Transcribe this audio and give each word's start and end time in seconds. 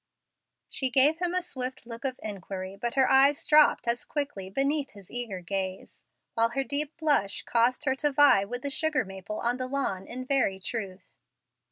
She 0.67 0.89
gave 0.89 1.19
him 1.19 1.35
a 1.35 1.43
swift 1.43 1.85
look 1.85 2.03
of 2.05 2.19
inquiry, 2.23 2.75
but 2.75 2.95
her 2.95 3.07
eyes 3.07 3.45
dropped 3.45 3.87
as 3.87 4.03
quickly 4.03 4.49
beneath 4.49 4.93
his 4.93 5.11
eager 5.11 5.41
gaze, 5.41 6.05
while 6.33 6.49
her 6.49 6.63
deep 6.63 6.97
blush 6.97 7.43
caused 7.43 7.85
her 7.85 7.93
to 7.97 8.11
vie 8.11 8.43
with 8.45 8.63
the 8.63 8.71
sugar 8.71 9.05
maple 9.05 9.37
on 9.39 9.57
the 9.57 9.67
lawn 9.67 10.07
in 10.07 10.25
very 10.25 10.59
truth. 10.59 11.03